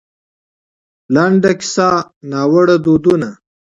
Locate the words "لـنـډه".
1.13-1.51